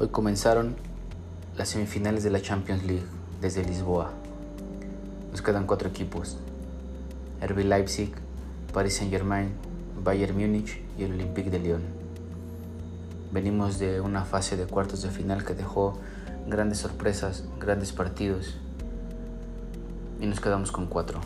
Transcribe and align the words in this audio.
Hoy 0.00 0.08
comenzaron 0.08 0.74
las 1.56 1.68
semifinales 1.68 2.24
de 2.24 2.30
la 2.30 2.42
Champions 2.42 2.82
League 2.82 3.04
desde 3.40 3.64
Lisboa. 3.64 4.10
Nos 5.30 5.40
quedan 5.40 5.68
cuatro 5.68 5.88
equipos. 5.88 6.36
RB 7.40 7.58
Leipzig, 7.58 8.12
Paris 8.72 8.96
Saint-Germain, 8.96 9.52
Bayern 10.02 10.36
Múnich 10.36 10.82
y 10.98 11.04
el 11.04 11.12
Olympique 11.12 11.48
de 11.48 11.60
Lyon. 11.60 11.82
Venimos 13.30 13.78
de 13.78 14.00
una 14.00 14.24
fase 14.24 14.56
de 14.56 14.66
cuartos 14.66 15.02
de 15.02 15.10
final 15.10 15.44
que 15.44 15.54
dejó 15.54 15.96
grandes 16.48 16.78
sorpresas, 16.78 17.44
grandes 17.60 17.92
partidos 17.92 18.56
y 20.20 20.26
nos 20.26 20.40
quedamos 20.40 20.72
con 20.72 20.86
cuatro. 20.86 21.20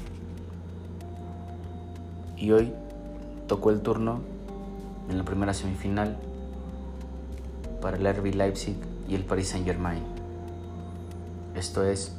Y 2.36 2.50
hoy 2.50 2.74
tocó 3.46 3.70
el 3.70 3.80
turno 3.80 4.20
en 5.08 5.16
la 5.16 5.24
primera 5.24 5.54
semifinal 5.54 6.18
para 7.80 7.96
el 7.96 8.06
RB 8.06 8.34
Leipzig 8.34 8.76
y 9.08 9.14
el 9.14 9.24
Paris 9.24 9.48
Saint 9.48 9.66
Germain. 9.66 10.02
Esto 11.54 11.84
es 11.84 12.12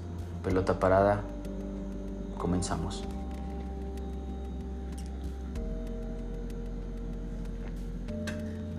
pelota 0.44 0.80
parada. 0.80 1.22
Comenzamos. 2.38 3.04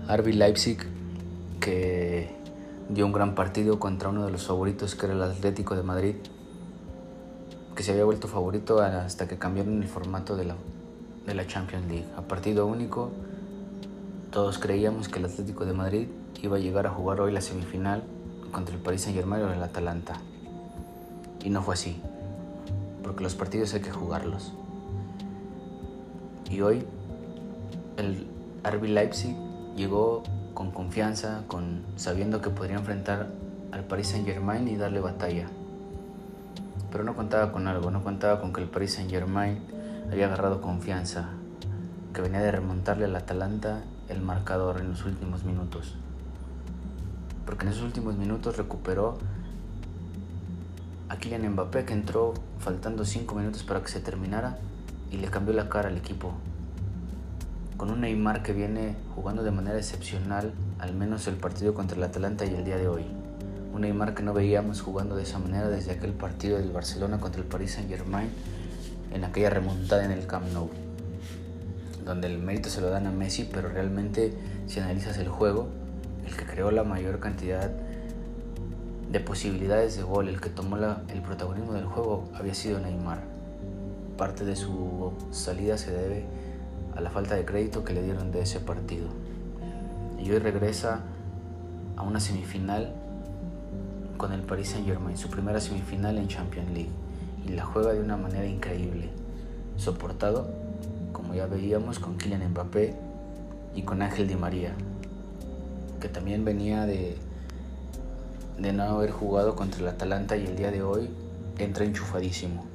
RB 0.07 0.27
Leipzig 0.33 0.77
que 1.59 2.35
dio 2.89 3.05
un 3.05 3.13
gran 3.13 3.33
partido 3.33 3.79
contra 3.79 4.09
uno 4.09 4.25
de 4.25 4.31
los 4.31 4.45
favoritos 4.45 4.95
que 4.95 5.05
era 5.05 5.15
el 5.15 5.21
Atlético 5.21 5.75
de 5.75 5.83
Madrid, 5.83 6.15
que 7.75 7.83
se 7.83 7.91
había 7.91 8.03
vuelto 8.03 8.27
favorito 8.27 8.81
hasta 8.81 9.27
que 9.27 9.37
cambiaron 9.37 9.81
el 9.81 9.87
formato 9.87 10.35
de 10.35 10.45
la, 10.45 10.55
de 11.25 11.33
la 11.33 11.47
Champions 11.47 11.87
League. 11.87 12.05
A 12.17 12.23
partido 12.23 12.65
único, 12.65 13.11
todos 14.31 14.59
creíamos 14.59 15.07
que 15.07 15.19
el 15.19 15.25
Atlético 15.25 15.65
de 15.65 15.73
Madrid 15.73 16.07
iba 16.41 16.57
a 16.57 16.59
llegar 16.59 16.87
a 16.87 16.89
jugar 16.89 17.21
hoy 17.21 17.31
la 17.31 17.41
semifinal 17.41 18.03
contra 18.51 18.75
el 18.75 18.81
Paris 18.81 19.01
Saint 19.01 19.17
Germain 19.17 19.43
o 19.43 19.53
el 19.53 19.61
Atalanta. 19.61 20.15
Y 21.43 21.49
no 21.49 21.61
fue 21.61 21.75
así, 21.75 22.01
porque 23.03 23.23
los 23.23 23.35
partidos 23.35 23.73
hay 23.73 23.81
que 23.81 23.91
jugarlos. 23.91 24.53
Y 26.49 26.61
hoy 26.61 26.85
el 27.97 28.27
RB 28.63 28.83
Leipzig 28.85 29.35
llegó 29.75 30.23
con 30.53 30.71
confianza, 30.71 31.43
con 31.47 31.83
sabiendo 31.95 32.41
que 32.41 32.49
podría 32.49 32.77
enfrentar 32.77 33.29
al 33.71 33.83
Paris 33.85 34.07
Saint 34.07 34.27
Germain 34.27 34.67
y 34.67 34.75
darle 34.75 34.99
batalla. 34.99 35.47
Pero 36.91 37.03
no 37.03 37.15
contaba 37.15 37.51
con 37.51 37.67
algo, 37.67 37.89
no 37.89 38.03
contaba 38.03 38.41
con 38.41 38.51
que 38.51 38.61
el 38.61 38.67
Paris 38.67 38.93
Saint 38.95 39.09
Germain 39.09 39.59
había 40.11 40.25
agarrado 40.25 40.61
confianza, 40.61 41.29
que 42.13 42.21
venía 42.21 42.41
de 42.41 42.51
remontarle 42.51 43.05
al 43.05 43.15
Atalanta 43.15 43.83
el 44.09 44.21
marcador 44.21 44.81
en 44.81 44.89
los 44.89 45.05
últimos 45.05 45.45
minutos 45.45 45.95
porque 47.45 47.65
en 47.65 47.71
esos 47.71 47.83
últimos 47.83 48.15
minutos 48.15 48.57
recuperó 48.57 49.17
a 51.09 51.17
Kylian 51.17 51.49
Mbappé 51.51 51.85
que 51.85 51.93
entró 51.93 52.33
faltando 52.59 53.03
5 53.03 53.35
minutos 53.35 53.63
para 53.63 53.81
que 53.81 53.89
se 53.89 53.99
terminara 53.99 54.57
y 55.11 55.17
le 55.17 55.27
cambió 55.27 55.53
la 55.53 55.67
cara 55.67 55.89
al 55.89 55.97
equipo. 55.97 56.33
Con 57.75 57.89
un 57.89 58.01
Neymar 58.01 58.43
que 58.43 58.53
viene 58.53 58.95
jugando 59.15 59.43
de 59.43 59.51
manera 59.51 59.77
excepcional, 59.77 60.53
al 60.79 60.93
menos 60.93 61.27
el 61.27 61.35
partido 61.35 61.73
contra 61.73 61.97
el 61.97 62.03
Atalanta 62.03 62.45
y 62.45 62.53
el 62.53 62.63
día 62.63 62.77
de 62.77 62.87
hoy. 62.87 63.05
Un 63.73 63.81
Neymar 63.81 64.13
que 64.13 64.23
no 64.23 64.33
veíamos 64.33 64.81
jugando 64.81 65.15
de 65.15 65.23
esa 65.23 65.39
manera 65.39 65.67
desde 65.67 65.91
aquel 65.91 66.13
partido 66.13 66.57
del 66.57 66.71
Barcelona 66.71 67.19
contra 67.19 67.41
el 67.41 67.47
Paris 67.47 67.73
Saint 67.73 67.89
Germain 67.89 68.29
en 69.11 69.23
aquella 69.23 69.49
remontada 69.49 70.05
en 70.05 70.11
el 70.11 70.25
Camp 70.27 70.45
Nou, 70.53 70.69
donde 72.05 72.27
el 72.27 72.37
mérito 72.37 72.69
se 72.69 72.81
lo 72.81 72.89
dan 72.89 73.07
a 73.07 73.11
Messi, 73.11 73.49
pero 73.51 73.69
realmente 73.69 74.33
si 74.67 74.79
analizas 74.79 75.17
el 75.17 75.27
juego, 75.27 75.67
el 76.25 76.35
que 76.35 76.45
creó 76.45 76.71
la 76.71 76.83
mayor 76.83 77.19
cantidad 77.19 77.71
de 79.11 79.19
posibilidades 79.19 79.97
de 79.97 80.03
gol, 80.03 80.29
el 80.29 80.39
que 80.39 80.49
tomó 80.49 80.77
el 80.77 81.21
protagonismo 81.21 81.73
del 81.73 81.85
juego, 81.85 82.29
había 82.33 82.53
sido 82.53 82.79
Neymar. 82.79 83.19
Parte 84.17 84.45
de 84.45 84.55
su 84.55 85.11
salida 85.31 85.77
se 85.77 85.91
debe 85.91 86.25
a 86.95 87.01
la 87.01 87.09
falta 87.09 87.35
de 87.35 87.43
crédito 87.43 87.83
que 87.83 87.93
le 87.93 88.03
dieron 88.03 88.31
de 88.31 88.41
ese 88.41 88.59
partido. 88.59 89.07
Y 90.17 90.31
hoy 90.31 90.39
regresa 90.39 91.01
a 91.97 92.03
una 92.03 92.19
semifinal 92.19 92.93
con 94.17 94.31
el 94.31 94.41
Paris 94.41 94.69
Saint 94.69 94.87
Germain, 94.87 95.17
su 95.17 95.29
primera 95.29 95.59
semifinal 95.59 96.17
en 96.17 96.27
Champions 96.27 96.71
League, 96.71 96.91
y 97.45 97.49
la 97.49 97.65
juega 97.65 97.91
de 97.91 97.99
una 97.99 98.17
manera 98.17 98.45
increíble, 98.45 99.09
soportado, 99.77 100.47
como 101.11 101.33
ya 101.33 101.47
veíamos, 101.47 101.99
con 101.99 102.17
Kylian 102.17 102.49
Mbappé 102.51 102.95
y 103.75 103.81
con 103.81 104.01
Ángel 104.01 104.27
Di 104.27 104.35
María, 104.35 104.73
que 106.01 106.09
también 106.09 106.43
venía 106.43 106.85
de, 106.85 107.15
de 108.57 108.73
no 108.73 108.83
haber 108.83 109.11
jugado 109.11 109.55
contra 109.55 109.79
el 109.79 109.87
Atalanta 109.87 110.35
y 110.35 110.45
el 110.45 110.57
día 110.57 110.71
de 110.71 110.83
hoy 110.83 111.09
entra 111.57 111.85
enchufadísimo. 111.85 112.65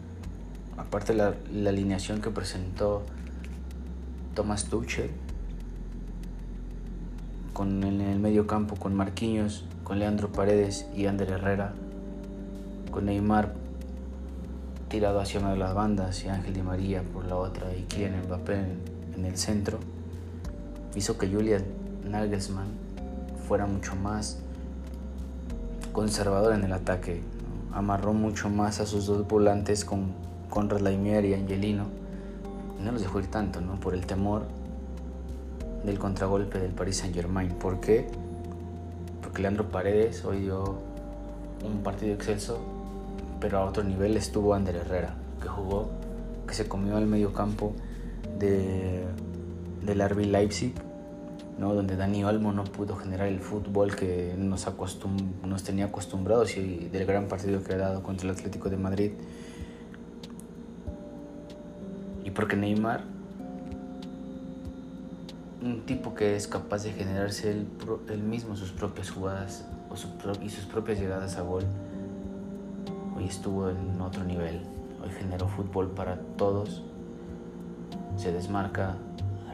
Aparte 0.78 1.12
la, 1.12 1.34
la 1.52 1.70
alineación 1.70 2.22
que 2.22 2.30
presentó 2.30 3.02
Thomas 4.34 4.64
Tuchel 4.64 5.10
con 7.52 7.84
en 7.84 8.00
el 8.00 8.18
medio 8.18 8.46
campo 8.46 8.76
con 8.76 8.94
Marquinhos, 8.94 9.64
con 9.82 9.98
Leandro 9.98 10.30
Paredes 10.30 10.86
y 10.94 11.06
Ander 11.06 11.30
Herrera, 11.30 11.72
con 12.90 13.06
Neymar 13.06 13.54
tirado 14.88 15.20
hacia 15.20 15.40
una 15.40 15.50
de 15.50 15.56
las 15.56 15.74
bandas 15.74 16.24
y 16.24 16.28
Ángel 16.28 16.54
Di 16.54 16.62
María 16.62 17.02
por 17.02 17.24
la 17.24 17.36
otra 17.36 17.74
y 17.74 17.82
Kylian 17.84 18.26
Mbappé 18.26 18.54
en, 18.54 18.80
en 19.16 19.24
el 19.24 19.36
centro, 19.36 19.78
hizo 20.94 21.18
que 21.18 21.28
Julian 21.28 21.64
Nagelsmann 22.08 22.85
fuera 23.46 23.66
mucho 23.66 23.94
más 23.94 24.38
conservador 25.92 26.54
en 26.54 26.64
el 26.64 26.72
ataque. 26.72 27.22
Amarró 27.72 28.12
mucho 28.12 28.50
más 28.50 28.80
a 28.80 28.86
sus 28.86 29.06
dos 29.06 29.26
volantes 29.28 29.84
con 29.84 30.12
Conrad 30.50 30.80
Laimier 30.80 31.24
y 31.24 31.34
Angelino. 31.34 31.86
No 32.82 32.92
los 32.92 33.02
dejó 33.02 33.20
ir 33.20 33.28
tanto, 33.28 33.60
¿no? 33.60 33.78
Por 33.78 33.94
el 33.94 34.04
temor 34.06 34.46
del 35.84 35.98
contragolpe 35.98 36.58
del 36.58 36.72
Paris 36.72 36.98
Saint 36.98 37.14
Germain. 37.14 37.50
¿Por 37.50 37.80
qué? 37.80 38.08
Porque 39.22 39.42
Leandro 39.42 39.68
Paredes 39.68 40.24
hoy 40.24 40.40
dio 40.40 40.78
un 41.64 41.82
partido 41.82 42.14
excelso, 42.14 42.58
pero 43.40 43.58
a 43.58 43.64
otro 43.64 43.84
nivel 43.84 44.16
estuvo 44.16 44.54
Ander 44.54 44.76
Herrera, 44.76 45.14
que 45.40 45.48
jugó, 45.48 45.90
que 46.46 46.54
se 46.54 46.66
comió 46.66 46.96
al 46.96 47.06
medio 47.06 47.32
campo 47.32 47.72
de, 48.38 49.04
del 49.84 50.08
RB 50.08 50.26
Leipzig 50.26 50.74
donde 51.58 51.96
Dani 51.96 52.22
Olmo 52.24 52.52
no 52.52 52.64
pudo 52.64 52.96
generar 52.96 53.28
el 53.28 53.40
fútbol 53.40 53.96
que 53.96 54.34
nos, 54.36 54.66
nos 55.44 55.62
tenía 55.62 55.86
acostumbrados 55.86 56.56
y 56.58 56.88
del 56.92 57.06
gran 57.06 57.28
partido 57.28 57.62
que 57.62 57.72
ha 57.72 57.78
dado 57.78 58.02
contra 58.02 58.28
el 58.28 58.36
Atlético 58.36 58.68
de 58.68 58.76
Madrid. 58.76 59.12
Y 62.24 62.30
porque 62.30 62.56
Neymar, 62.56 63.04
un 65.62 65.86
tipo 65.86 66.14
que 66.14 66.36
es 66.36 66.46
capaz 66.46 66.84
de 66.84 66.92
generarse 66.92 67.50
él, 67.50 68.22
mismo 68.22 68.54
sus 68.54 68.72
propias 68.72 69.10
jugadas 69.10 69.64
y 70.42 70.50
sus 70.50 70.66
propias 70.66 70.98
llegadas 70.98 71.38
a 71.38 71.40
gol, 71.40 71.64
hoy 73.16 73.24
estuvo 73.24 73.70
en 73.70 73.98
otro 74.00 74.24
nivel. 74.24 74.60
Hoy 75.02 75.10
generó 75.18 75.48
fútbol 75.48 75.90
para 75.92 76.18
todos, 76.36 76.82
se 78.16 78.30
desmarca, 78.32 78.96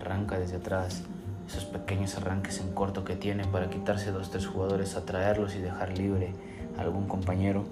arranca 0.01 0.39
desde 0.39 0.57
atrás 0.57 1.05
esos 1.53 1.67
pequeños 1.67 2.17
arranques 2.17 2.61
en 2.61 2.73
corto 2.73 3.05
que 3.05 3.15
tiene 3.15 3.45
para 3.45 3.69
quitarse 3.69 4.11
dos 4.11 4.31
tres 4.31 4.47
jugadores, 4.47 4.97
atraerlos 4.97 5.55
y 5.55 5.59
dejar 5.59 5.99
libre 5.99 6.33
a 6.79 6.81
algún 6.81 7.07
compañero, 7.07 7.67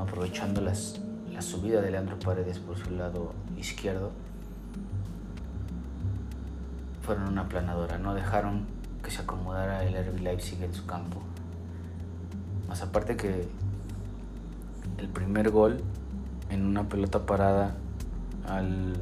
aprovechando 0.00 0.62
las, 0.62 0.98
la 1.30 1.42
subida 1.42 1.82
de 1.82 1.90
Leandro 1.90 2.18
Paredes 2.18 2.58
por 2.58 2.78
su 2.78 2.90
lado 2.90 3.34
izquierdo, 3.58 4.10
fueron 7.02 7.28
una 7.28 7.46
planadora, 7.46 7.98
no 7.98 8.14
dejaron 8.14 8.64
que 9.02 9.10
se 9.10 9.20
acomodara 9.20 9.84
el 9.84 9.94
RB 9.94 10.20
Leipzig 10.20 10.62
en 10.62 10.72
su 10.72 10.86
campo. 10.86 11.20
Más 12.68 12.80
aparte 12.80 13.18
que 13.18 13.46
el 14.96 15.08
primer 15.08 15.50
gol 15.50 15.82
en 16.48 16.64
una 16.64 16.88
pelota 16.88 17.26
parada 17.26 17.74
al, 18.48 18.94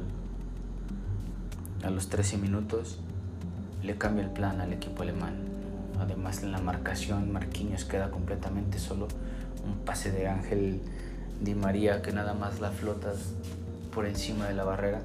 a 1.85 1.89
los 1.89 2.09
13 2.09 2.37
minutos 2.37 2.99
le 3.83 3.97
cambia 3.97 4.23
el 4.23 4.29
plan 4.29 4.61
al 4.61 4.73
equipo 4.73 5.03
alemán. 5.03 5.35
Además 5.99 6.43
en 6.43 6.51
la 6.51 6.59
marcación 6.59 7.31
Marquinhos 7.31 7.85
queda 7.85 8.11
completamente 8.11 8.79
solo. 8.79 9.07
Un 9.65 9.77
pase 9.85 10.11
de 10.11 10.27
Ángel 10.27 10.81
Di 11.39 11.55
María 11.55 12.01
que 12.01 12.11
nada 12.11 12.33
más 12.33 12.59
la 12.59 12.71
flota 12.71 13.13
por 13.93 14.05
encima 14.05 14.47
de 14.47 14.53
la 14.53 14.63
barrera. 14.63 15.01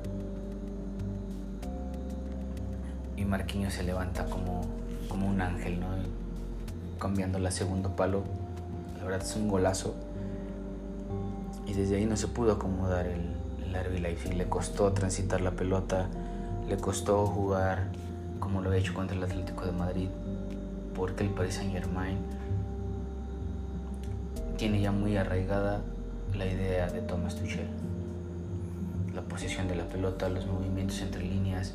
Y 3.16 3.24
Marquinhos 3.24 3.74
se 3.74 3.82
levanta 3.82 4.26
como, 4.26 4.62
como 5.08 5.28
un 5.28 5.40
ángel, 5.40 5.80
¿no? 5.80 5.86
cambiando 6.98 7.38
la 7.38 7.50
segundo 7.50 7.96
palo. 7.96 8.22
La 8.98 9.04
verdad 9.04 9.22
es 9.22 9.36
un 9.36 9.48
golazo. 9.48 9.94
Y 11.66 11.72
desde 11.72 11.96
ahí 11.96 12.06
no 12.06 12.16
se 12.16 12.28
pudo 12.28 12.52
acomodar 12.52 13.06
el, 13.06 13.32
el 13.64 13.84
RB 13.84 14.00
Leipzig. 14.00 14.34
Le 14.34 14.48
costó 14.48 14.92
transitar 14.92 15.40
la 15.40 15.52
pelota, 15.52 16.08
le 16.68 16.76
costó 16.76 17.26
jugar 17.26 17.88
como 18.40 18.60
lo 18.60 18.68
había 18.68 18.80
hecho 18.80 18.94
contra 18.94 19.16
el 19.16 19.22
Atlético 19.22 19.64
de 19.66 19.72
Madrid. 19.72 20.08
porque 20.94 21.24
el 21.24 21.30
Paris 21.30 21.56
Saint 21.56 21.72
Germain 21.72 22.16
tiene 24.56 24.80
ya 24.80 24.92
muy 24.92 25.16
arraigada 25.18 25.82
la 26.34 26.46
idea 26.46 26.88
de 26.88 27.02
Thomas 27.02 27.36
Tuchel. 27.36 27.68
La 29.14 29.20
posición 29.20 29.68
de 29.68 29.76
la 29.76 29.84
pelota, 29.84 30.28
los 30.30 30.46
movimientos 30.46 31.00
entre 31.02 31.22
líneas, 31.22 31.74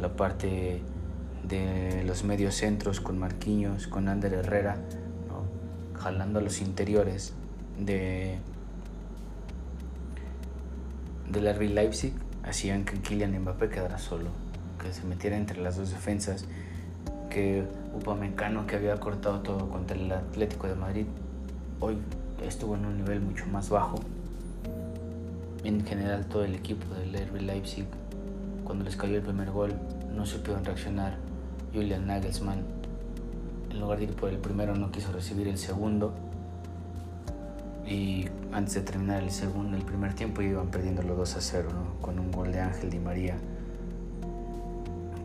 la 0.00 0.08
parte 0.08 0.80
de 1.46 2.02
los 2.06 2.24
medios 2.24 2.54
centros 2.54 3.00
con 3.00 3.18
Marquinhos, 3.18 3.86
con 3.86 4.08
Ander 4.08 4.32
Herrera, 4.32 4.78
jalando 5.94 6.38
a 6.38 6.42
los 6.42 6.60
interiores 6.62 7.34
de 7.78 8.38
del 11.30 11.54
RB 11.54 11.70
Leipzig 11.74 12.12
hacían 12.42 12.84
que 12.84 13.00
Kylian 13.00 13.38
Mbappé 13.38 13.68
quedara 13.68 13.98
solo, 13.98 14.30
que 14.80 14.92
se 14.92 15.04
metiera 15.04 15.36
entre 15.36 15.60
las 15.60 15.76
dos 15.76 15.90
defensas, 15.90 16.44
que 17.28 17.64
Upamecano 17.94 18.66
que 18.66 18.76
había 18.76 18.98
cortado 18.98 19.40
todo 19.40 19.68
contra 19.68 19.96
el 19.96 20.10
Atlético 20.10 20.66
de 20.66 20.74
Madrid 20.74 21.06
hoy 21.80 21.96
estuvo 22.44 22.74
en 22.74 22.84
un 22.84 22.98
nivel 22.98 23.20
mucho 23.20 23.46
más 23.46 23.70
bajo. 23.70 24.00
En 25.64 25.84
general 25.84 26.26
todo 26.26 26.44
el 26.44 26.54
equipo 26.54 26.92
del 26.94 27.14
RB 27.14 27.42
Leipzig 27.42 27.86
cuando 28.64 28.84
les 28.84 28.96
cayó 28.96 29.16
el 29.16 29.22
primer 29.22 29.50
gol 29.50 29.72
no 30.14 30.26
supieron 30.26 30.64
reaccionar. 30.64 31.16
Julian 31.72 32.06
Nagelsmann 32.06 32.64
en 33.70 33.80
lugar 33.80 33.98
de 33.98 34.04
ir 34.04 34.14
por 34.14 34.30
el 34.30 34.38
primero 34.38 34.74
no 34.74 34.90
quiso 34.90 35.12
recibir 35.12 35.46
el 35.46 35.58
segundo 35.58 36.12
y 37.86 38.28
antes 38.52 38.74
de 38.74 38.82
terminar 38.82 39.22
el 39.22 39.30
segundo, 39.30 39.76
el 39.76 39.82
primer 39.82 40.14
tiempo 40.14 40.42
iban 40.42 40.68
perdiendo 40.68 41.02
los 41.02 41.16
2 41.16 41.36
a 41.36 41.40
0, 41.40 41.68
con 42.00 42.20
un 42.20 42.30
gol 42.30 42.52
de 42.52 42.60
Ángel 42.60 42.90
Di 42.90 43.00
María 43.00 43.36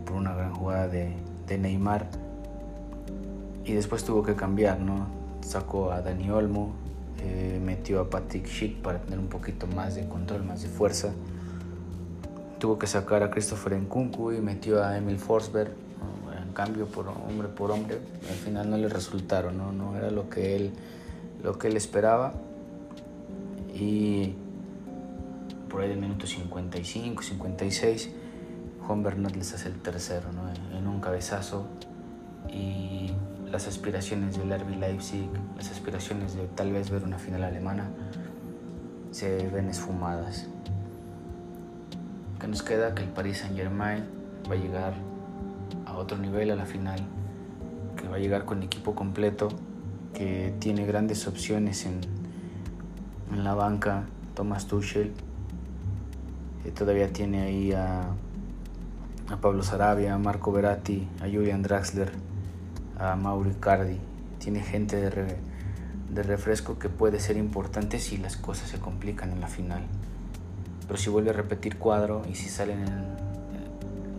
por 0.05 0.15
una 0.15 0.33
gran 0.33 0.53
jugada 0.53 0.87
de, 0.87 1.13
Neymar 1.57 2.07
y 3.63 3.73
después 3.73 4.03
tuvo 4.03 4.23
que 4.23 4.35
cambiar, 4.35 4.79
¿no? 4.79 5.07
sacó 5.41 5.91
a 5.91 6.01
Dani 6.01 6.29
Olmo, 6.31 6.73
eh, 7.19 7.61
metió 7.63 8.01
a 8.01 8.09
Patrick 8.09 8.47
Schick 8.47 8.81
para 8.81 8.99
tener 8.99 9.19
un 9.19 9.27
poquito 9.27 9.67
más 9.67 9.95
de 9.95 10.07
control, 10.07 10.43
más 10.43 10.63
de 10.63 10.69
fuerza. 10.69 11.13
Tuvo 12.59 12.79
que 12.79 12.87
sacar 12.87 13.21
a 13.21 13.29
Christopher 13.29 13.79
Nkunku 13.79 14.31
y 14.31 14.41
metió 14.41 14.83
a 14.83 14.97
Emil 14.97 15.19
Forsberg, 15.19 15.71
en 16.41 16.53
cambio 16.53 16.87
por 16.87 17.07
hombre 17.07 17.47
por 17.47 17.71
hombre. 17.71 17.99
Al 18.27 18.35
final 18.35 18.69
no 18.69 18.77
le 18.77 18.89
resultaron, 18.89 19.57
no, 19.57 19.71
no 19.71 19.95
era 19.95 20.09
lo 20.09 20.29
que 20.29 20.55
él, 20.55 20.73
lo 21.43 21.59
que 21.59 21.67
él 21.67 21.77
esperaba 21.77 22.33
y 23.75 24.33
por 25.69 25.81
ahí 25.81 25.89
del 25.89 25.99
minuto 25.99 26.25
55, 26.25 27.21
56, 27.21 28.09
Juan 28.85 29.01
Bernat 29.01 29.35
les 29.35 29.51
hace 29.53 29.69
el 29.69 29.81
tercero 29.81 30.27
en 30.77 30.87
un 30.87 30.99
cabezazo 30.99 31.65
y 32.53 33.11
las 33.49 33.67
aspiraciones 33.67 34.37
del 34.37 34.51
RB 34.51 34.77
Leipzig, 34.79 35.27
las 35.57 35.71
aspiraciones 35.71 36.35
de 36.35 36.45
tal 36.47 36.71
vez 36.71 36.91
ver 36.91 37.03
una 37.03 37.17
final 37.17 37.43
alemana 37.43 37.89
se 39.09 39.47
ven 39.47 39.69
esfumadas. 39.69 40.47
Que 42.39 42.47
nos 42.47 42.61
queda 42.61 42.93
que 42.93 43.03
el 43.03 43.09
Paris 43.09 43.39
Saint 43.39 43.55
Germain 43.55 44.05
va 44.47 44.53
a 44.53 44.57
llegar 44.57 44.93
a 45.87 45.97
otro 45.97 46.17
nivel 46.19 46.51
a 46.51 46.55
la 46.55 46.65
final, 46.65 46.99
que 47.97 48.07
va 48.07 48.17
a 48.17 48.19
llegar 48.19 48.45
con 48.45 48.61
equipo 48.61 48.93
completo, 48.93 49.47
que 50.13 50.53
tiene 50.59 50.85
grandes 50.85 51.27
opciones 51.27 51.87
en, 51.87 52.01
en 53.33 53.43
la 53.43 53.55
banca 53.55 54.05
Thomas 54.35 54.67
Tuchel. 54.67 55.11
Eh, 56.65 56.71
todavía 56.71 57.11
tiene 57.11 57.41
ahí 57.41 57.71
a, 57.71 58.09
a 59.29 59.37
Pablo 59.37 59.63
Sarabia, 59.63 60.13
a 60.13 60.17
Marco 60.19 60.51
Veratti, 60.51 61.07
a 61.19 61.23
Julian 61.23 61.63
Draxler, 61.63 62.11
a 62.97 63.15
Mauri 63.15 63.55
Cardi. 63.59 63.97
Tiene 64.39 64.61
gente 64.61 64.97
de, 64.97 66.23
refresco 66.23 66.77
que 66.77 66.89
puede 66.89 67.19
ser 67.19 67.35
importante 67.37 67.99
si 67.99 68.17
las 68.17 68.37
cosas 68.37 68.69
se 68.69 68.79
complican 68.79 69.31
en 69.31 69.41
la 69.41 69.47
final. 69.47 69.83
Pero 70.87 70.97
si 70.97 71.09
vuelve 71.09 71.31
a 71.31 71.33
repetir 71.33 71.77
cuadro 71.77 72.21
y 72.29 72.35
si 72.35 72.49
salen 72.49 72.85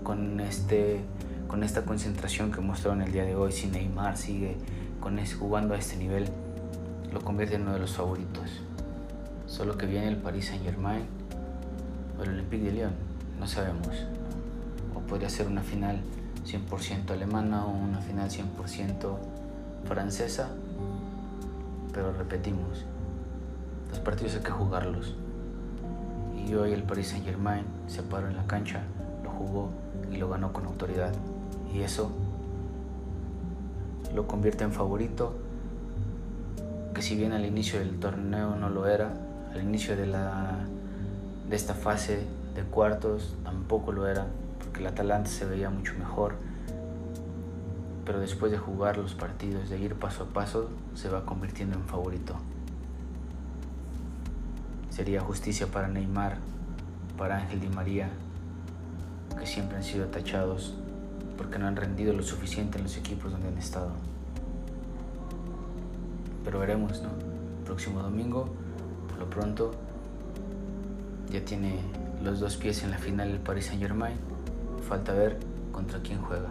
con, 0.02 0.40
este, 0.40 1.00
con 1.46 1.62
esta 1.62 1.84
concentración 1.84 2.50
que 2.50 2.60
mostraron 2.60 3.02
el 3.02 3.12
día 3.12 3.24
de 3.24 3.36
hoy, 3.36 3.52
si 3.52 3.68
Neymar 3.68 4.16
sigue 4.16 4.56
con 4.98 5.24
jugando 5.38 5.74
a 5.74 5.78
este 5.78 5.96
nivel, 5.96 6.28
lo 7.12 7.20
convierte 7.20 7.54
en 7.54 7.62
uno 7.62 7.74
de 7.74 7.78
los 7.78 7.94
favoritos. 7.94 8.62
Solo 9.46 9.78
que 9.78 9.86
viene 9.86 10.08
el 10.08 10.16
Paris 10.16 10.46
Saint 10.46 10.64
Germain 10.64 11.06
o 12.18 12.24
el 12.24 12.30
Olympique 12.30 12.64
de 12.64 12.72
Lyon, 12.72 12.92
no 13.38 13.46
sabemos. 13.46 13.94
Podría 15.08 15.28
ser 15.28 15.46
una 15.46 15.62
final 15.62 16.00
100% 16.46 17.10
alemana 17.10 17.66
o 17.66 17.70
una 17.70 18.00
final 18.00 18.30
100% 18.30 19.16
francesa. 19.84 20.50
Pero 21.92 22.12
repetimos, 22.12 22.84
los 23.90 23.98
partidos 24.00 24.34
hay 24.34 24.42
que 24.42 24.50
jugarlos. 24.50 25.14
Y 26.46 26.54
hoy 26.54 26.72
el 26.72 26.82
Paris 26.82 27.08
Saint 27.08 27.24
Germain 27.24 27.64
se 27.88 28.02
paró 28.02 28.28
en 28.28 28.36
la 28.36 28.46
cancha, 28.46 28.82
lo 29.24 29.30
jugó 29.30 29.70
y 30.12 30.16
lo 30.16 30.28
ganó 30.28 30.52
con 30.52 30.66
autoridad. 30.66 31.12
Y 31.72 31.80
eso 31.80 32.10
lo 34.14 34.26
convierte 34.26 34.64
en 34.64 34.72
favorito, 34.72 35.34
que 36.94 37.02
si 37.02 37.16
bien 37.16 37.32
al 37.32 37.44
inicio 37.44 37.78
del 37.78 37.98
torneo 37.98 38.56
no 38.56 38.70
lo 38.70 38.86
era, 38.86 39.12
al 39.52 39.62
inicio 39.62 39.96
de, 39.96 40.06
la, 40.06 40.58
de 41.48 41.56
esta 41.56 41.74
fase 41.74 42.20
de 42.54 42.62
cuartos 42.62 43.34
tampoco 43.44 43.92
lo 43.92 44.06
era, 44.06 44.26
porque 44.76 44.88
el 44.88 44.93
Atalanta 44.93 45.31
se 45.31 45.46
veía 45.46 45.70
mucho 45.70 45.94
mejor. 45.99 46.34
Pero 48.05 48.20
después 48.20 48.52
de 48.52 48.58
jugar 48.58 48.99
los 48.99 49.14
partidos, 49.14 49.70
de 49.70 49.78
ir 49.78 49.94
paso 49.94 50.25
a 50.25 50.26
paso, 50.26 50.69
se 50.94 51.08
va 51.08 51.25
convirtiendo 51.25 51.78
en 51.78 51.84
favorito. 51.84 52.37
Sería 54.90 55.23
justicia 55.23 55.67
para 55.69 55.88
Neymar, 55.88 56.37
para 57.17 57.38
Ángel 57.38 57.61
Di 57.61 57.69
María, 57.69 58.11
que 59.38 59.46
siempre 59.46 59.78
han 59.78 59.82
sido 59.82 60.08
tachados 60.08 60.75
porque 61.38 61.58
no 61.58 61.69
han 61.69 61.76
rendido 61.76 62.12
lo 62.12 62.23
suficiente 62.23 62.76
en 62.76 62.84
los 62.84 62.99
equipos 62.99 63.32
donde 63.32 63.49
han 63.49 63.56
estado. 63.56 63.93
Pero 66.44 66.58
veremos, 66.58 67.00
¿no? 67.00 67.08
próximo 67.64 68.02
domingo 68.02 68.50
lo 69.19 69.28
pronto 69.31 69.73
ya 71.31 71.43
tiene 71.44 71.81
los 72.23 72.40
dos 72.40 72.58
pies 72.58 72.82
en 72.82 72.90
la 72.90 72.99
final 72.99 73.32
del 73.32 73.40
Paris 73.40 73.67
Saint 73.67 73.81
Germain. 73.81 74.35
Falta 74.88 75.12
ver 75.12 75.38
contra 75.72 76.00
quién 76.00 76.20
juega. 76.22 76.50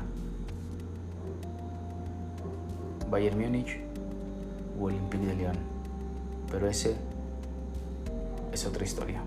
Bayern 3.10 3.40
Múnich 3.40 3.80
o 4.80 4.84
Olympique 4.86 5.26
de 5.26 5.36
Lyon. 5.36 5.56
Pero 6.52 6.68
ese 6.68 6.96
es 8.52 8.66
otra 8.66 8.84
historia. 8.84 9.22